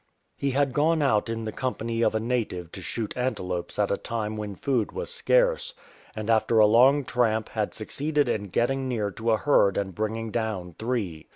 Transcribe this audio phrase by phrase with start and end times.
[0.35, 3.97] He had gone out in the company of a native to shoot antelopes at a
[3.97, 5.75] time when food was scarce,
[6.15, 10.15] and after a long tramp had succeeded in getting near to a herd and bring
[10.15, 11.27] ing down three.